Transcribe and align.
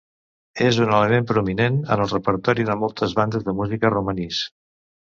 És 0.67 0.79
un 0.85 0.93
element 0.99 1.27
prominent 1.33 1.77
en 1.97 2.03
el 2.07 2.11
repertori 2.15 2.67
de 2.73 2.79
moltes 2.87 3.17
bandes 3.23 3.49
de 3.51 3.59
música 3.63 3.97
romanís. 3.99 4.45